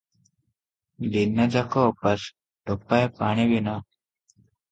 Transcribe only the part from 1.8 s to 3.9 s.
ଓପାସ– ଟୋପାଏ ପାଣି ବି ନା।